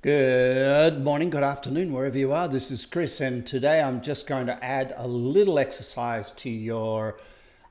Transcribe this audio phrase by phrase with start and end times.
[0.00, 2.46] Good morning, good afternoon, wherever you are.
[2.46, 7.18] This is Chris, and today I'm just going to add a little exercise to your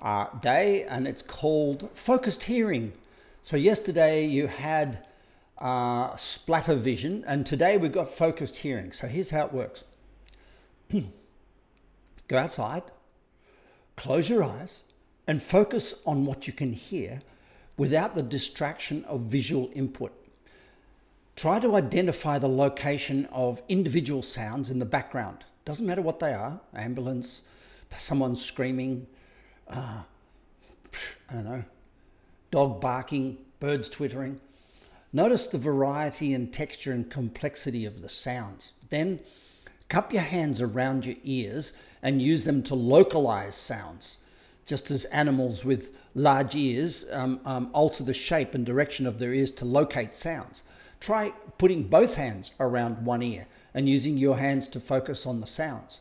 [0.00, 2.94] uh, day, and it's called focused hearing.
[3.42, 5.04] So, yesterday you had
[5.58, 8.90] uh, splatter vision, and today we've got focused hearing.
[8.92, 9.84] So, here's how it works
[12.28, 12.84] go outside,
[13.96, 14.82] close your eyes,
[15.26, 17.20] and focus on what you can hear
[17.76, 20.23] without the distraction of visual input.
[21.36, 25.44] Try to identify the location of individual sounds in the background.
[25.64, 27.42] Doesn't matter what they are ambulance,
[27.96, 29.06] someone screaming,
[29.68, 30.02] uh,
[31.30, 31.64] I don't know,
[32.50, 34.40] dog barking, birds twittering.
[35.12, 38.72] Notice the variety and texture and complexity of the sounds.
[38.90, 39.20] Then
[39.88, 41.72] cup your hands around your ears
[42.02, 44.18] and use them to localize sounds.
[44.66, 49.34] Just as animals with large ears um, um, alter the shape and direction of their
[49.34, 50.62] ears to locate sounds.
[51.04, 55.46] Try putting both hands around one ear and using your hands to focus on the
[55.46, 56.00] sounds.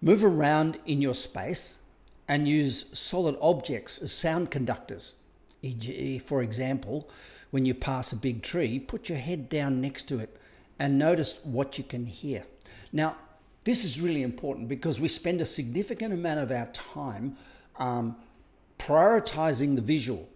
[0.00, 1.80] Move around in your space
[2.28, 5.14] and use solid objects as sound conductors.
[5.60, 7.10] E.g., for example,
[7.50, 10.36] when you pass a big tree, put your head down next to it
[10.78, 12.44] and notice what you can hear.
[12.92, 13.16] Now,
[13.64, 17.36] this is really important because we spend a significant amount of our time
[17.76, 18.14] um,
[18.78, 20.28] prioritizing the visual.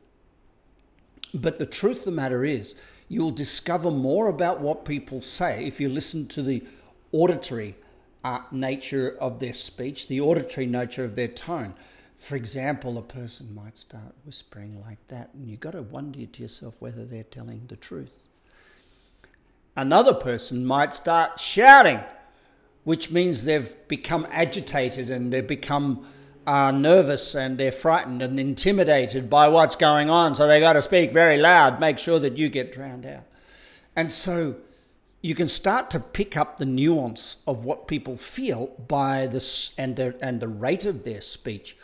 [1.35, 2.75] But the truth of the matter is,
[3.09, 6.63] you'll discover more about what people say if you listen to the
[7.13, 7.77] auditory
[8.25, 11.75] uh, nature of their speech, the auditory nature of their tone.
[12.17, 16.43] For example, a person might start whispering like that, and you've got to wonder to
[16.43, 18.27] yourself whether they're telling the truth.
[19.77, 22.03] Another person might start shouting,
[22.85, 26.07] which means they've become agitated and they've become
[26.47, 30.35] are nervous and they're frightened and intimidated by what's going on.
[30.35, 33.25] So they got to speak very loud, make sure that you get drowned out.
[33.95, 34.57] And so
[35.23, 39.97] you can start to pick up the nuance of what people feel by this and
[39.97, 41.77] the, and the rate of their speech.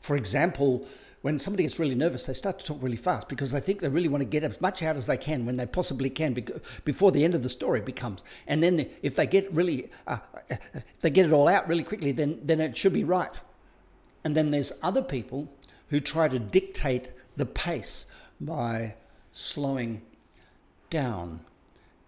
[0.00, 0.86] For example,
[1.22, 3.88] when somebody gets really nervous, they start to talk really fast because they think they
[3.88, 6.36] really want to get as much out as they can when they possibly can
[6.84, 8.22] before the end of the story becomes.
[8.46, 10.18] And then if they get really, uh,
[11.00, 13.30] they get it all out really quickly, then then it should be right.
[14.24, 15.48] And then there's other people
[15.88, 18.06] who try to dictate the pace
[18.40, 18.94] by
[19.32, 20.02] slowing
[20.88, 21.40] down.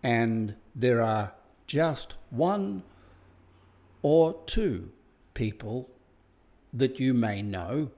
[0.03, 1.33] And there are
[1.67, 2.83] just one
[4.03, 4.91] or two
[5.35, 5.89] people
[6.73, 7.91] that you may know,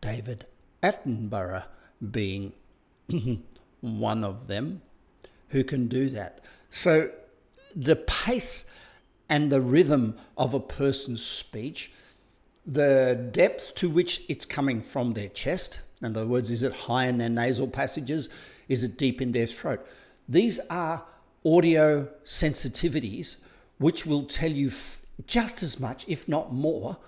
[0.00, 0.46] David
[0.82, 1.64] Attenborough
[2.10, 2.52] being
[3.80, 4.82] one of them,
[5.48, 6.40] who can do that.
[6.70, 7.10] So
[7.74, 8.64] the pace
[9.28, 11.92] and the rhythm of a person's speech
[12.66, 15.80] the depth to which it's coming from their chest.
[16.00, 18.28] In other words, is it high in their nasal passages?
[18.68, 19.86] Is it deep in their throat?
[20.28, 21.04] These are
[21.44, 23.36] audio sensitivities
[23.78, 26.98] which will tell you f- just as much, if not more,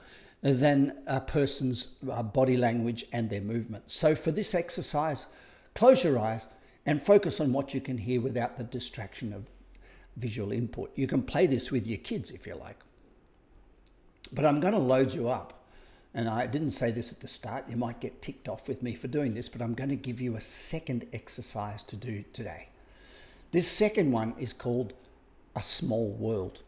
[0.42, 3.84] than a person's uh, body language and their movement.
[3.90, 5.26] So, for this exercise,
[5.74, 6.46] close your eyes
[6.84, 9.48] and focus on what you can hear without the distraction of
[10.16, 10.92] visual input.
[10.96, 12.78] You can play this with your kids if you like.
[14.34, 15.64] But I'm going to load you up.
[16.16, 17.64] And I didn't say this at the start.
[17.68, 20.20] You might get ticked off with me for doing this, but I'm going to give
[20.20, 22.68] you a second exercise to do today.
[23.50, 24.92] This second one is called
[25.56, 26.60] A Small World.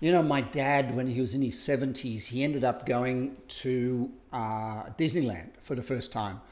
[0.00, 4.10] You know, my dad, when he was in his 70s, he ended up going to
[4.32, 6.42] uh, Disneyland for the first time.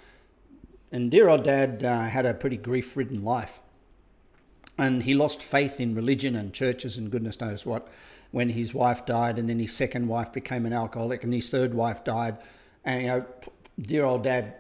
[0.91, 3.61] And dear old dad uh, had a pretty grief ridden life.
[4.77, 7.89] And he lost faith in religion and churches and goodness knows what
[8.33, 11.73] when his wife died, and then his second wife became an alcoholic, and his third
[11.73, 12.37] wife died.
[12.85, 13.27] And you know,
[13.81, 14.55] dear old dad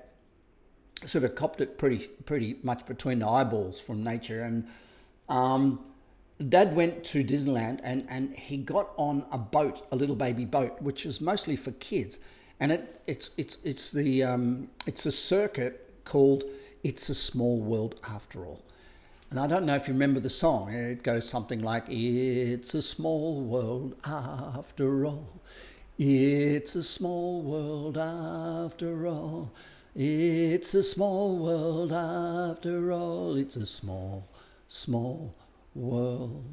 [1.04, 4.42] sort of copped it pretty pretty much between the eyeballs from nature.
[4.42, 4.68] And
[5.28, 5.84] um,
[6.48, 10.80] Dad went to Disneyland, and and he got on a boat, a little baby boat,
[10.80, 12.18] which is mostly for kids.
[12.60, 16.44] And it it's it's it's the um, it's a circuit called
[16.82, 18.62] "It's a Small World After All."
[19.30, 20.72] And I don't know if you remember the song.
[20.72, 25.40] It goes something like, It's a small world after all.
[25.98, 29.52] It's a small world after all.
[29.94, 33.36] It's a small world after all.
[33.36, 34.28] It's a small,
[34.66, 35.34] small
[35.74, 36.44] world.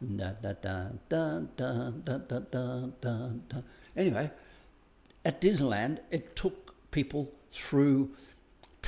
[0.00, 3.58] Da, da, da, da, da, da, da, da, da.
[3.96, 4.30] Anyway,
[5.24, 8.10] at Disneyland, it took people through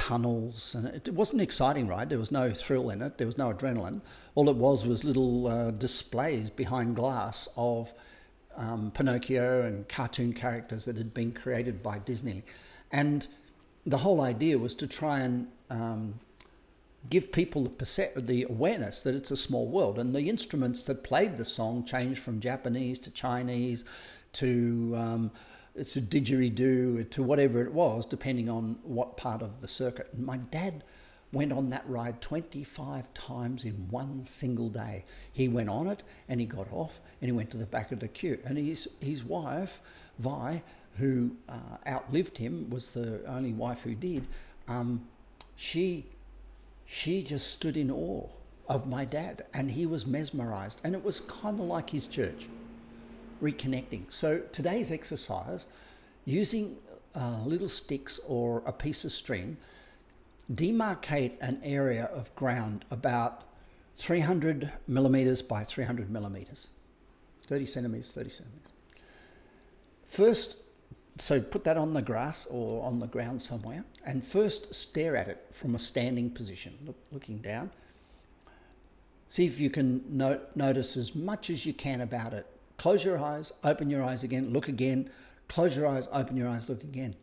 [0.04, 2.10] tunnels, and it wasn't an exciting ride.
[2.10, 3.16] There was no thrill in it.
[3.16, 4.02] There was no adrenaline.
[4.34, 7.94] All it was was little uh, displays behind glass of
[8.54, 12.42] um, Pinocchio and cartoon characters that had been created by Disney,
[12.92, 13.26] and
[13.86, 16.20] the whole idea was to try and um,
[17.08, 19.98] give people the, perce- the awareness that it's a small world.
[19.98, 23.84] And the instruments that played the song changed from Japanese to Chinese
[24.34, 25.30] to um,
[25.76, 30.08] to didgeridoo to whatever it was, depending on what part of the circuit.
[30.12, 30.84] And my dad
[31.32, 35.04] went on that ride 25 times in one single day.
[35.32, 38.00] He went on it and he got off and he went to the back of
[38.00, 38.38] the queue.
[38.44, 39.80] And his, his wife,
[40.18, 40.62] Vi,
[40.98, 44.28] who uh, outlived him, was the only wife who did,
[44.68, 45.06] um,
[45.56, 46.06] she,
[46.86, 48.28] she just stood in awe
[48.68, 50.80] of my dad and he was mesmerized.
[50.84, 52.48] And it was kind of like his church,
[53.42, 54.12] reconnecting.
[54.12, 55.66] So today's exercise,
[56.24, 56.76] using
[57.14, 59.56] uh, little sticks or a piece of string,
[60.52, 63.42] demarcate an area of ground about
[63.98, 66.68] 300 millimeters by 300 millimeters,
[67.42, 68.72] 30 centimeters, 30 centimeters.
[70.06, 70.56] First,
[71.18, 75.28] so put that on the grass or on the ground somewhere, and first stare at
[75.28, 77.70] it from a standing position, look, looking down.
[79.28, 80.02] See if you can
[80.54, 82.46] notice as much as you can about it.
[82.76, 85.10] Close your eyes, open your eyes again, look again,
[85.48, 87.14] close your eyes, open your eyes, look again.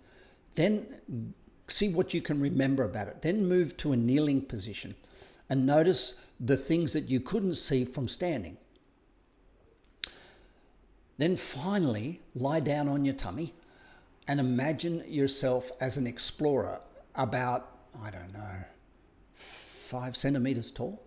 [0.56, 1.33] Then
[1.68, 3.21] see what you can remember about it.
[3.21, 4.95] Then move to a kneeling position
[5.50, 8.57] and notice the things that you couldn't see from standing.
[11.18, 13.54] Then finally, lie down on your tummy
[14.27, 16.80] and imagine yourself as an explorer
[17.15, 17.69] about,
[18.01, 18.63] I don't know,
[19.36, 21.04] five centimeters tall.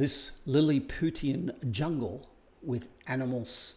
[0.00, 2.26] This Lilliputian jungle
[2.62, 3.74] with animals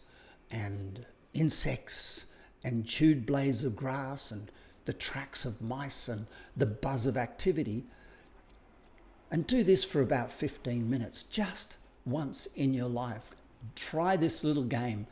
[0.50, 1.04] and
[1.34, 2.24] insects
[2.64, 4.50] and chewed blades of grass and
[4.86, 6.26] the tracks of mice and
[6.56, 7.84] the buzz of activity.
[9.30, 11.76] And do this for about 15 minutes, just
[12.06, 13.32] once in your life.
[13.74, 15.06] Try this little game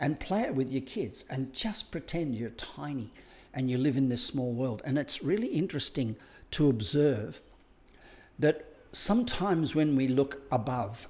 [0.00, 3.12] and play it with your kids and just pretend you're tiny
[3.54, 4.82] and you live in this small world.
[4.84, 6.16] And it's really interesting
[6.50, 7.40] to observe
[8.36, 8.65] that
[8.96, 11.08] sometimes when we look above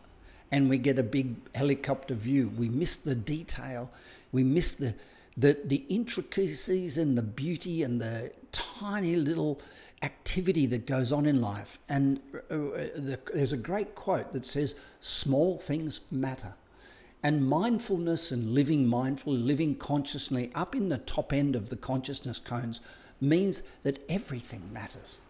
[0.51, 3.91] and we get a big helicopter view, we miss the detail,
[4.33, 4.95] we miss the
[5.37, 9.61] the, the intricacies and the beauty and the tiny little
[10.03, 11.79] activity that goes on in life.
[11.89, 16.55] And uh, uh, the, there's a great quote that says, Small things matter.
[17.23, 22.39] And mindfulness and living mindfully, living consciously up in the top end of the consciousness
[22.39, 22.81] cones
[23.21, 25.21] means that everything matters.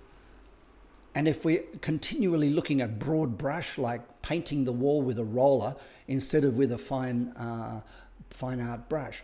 [1.16, 5.74] And if we're continually looking at broad brush, like painting the wall with a roller
[6.06, 7.80] instead of with a fine, uh,
[8.28, 9.22] fine art brush,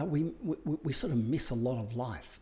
[0.00, 2.40] uh, we, we, we, sort of miss a lot of life.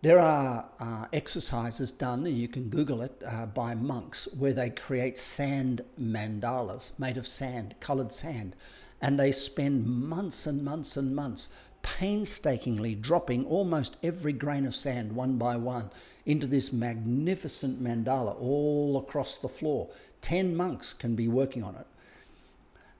[0.00, 5.18] There are uh, exercises done, you can Google it, uh, by monks where they create
[5.18, 8.56] sand mandalas made of sand, coloured sand,
[9.02, 11.48] and they spend months and months and months
[11.84, 15.90] painstakingly dropping almost every grain of sand one by one
[16.26, 19.90] into this magnificent mandala all across the floor.
[20.20, 21.86] Ten monks can be working on it.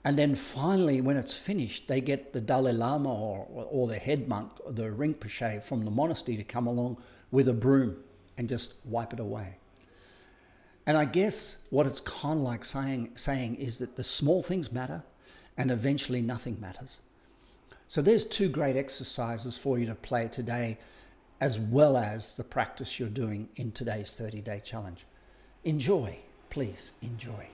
[0.04, 4.28] And then finally, when it's finished, they get the Dalai Lama or, or the head
[4.28, 6.98] monk, the Rinpoche from the monastery to come along
[7.30, 7.96] with a broom
[8.36, 9.56] and just wipe it away.
[10.86, 14.70] And I guess what it's kind of like saying, saying is that the small things
[14.70, 15.02] matter
[15.56, 17.00] and eventually nothing matters.
[17.88, 20.78] So there's two great exercises for you to play today,
[21.40, 25.04] as well as the practice you're doing in today's 30 day challenge.
[25.64, 26.18] Enjoy,
[26.50, 27.48] please enjoy.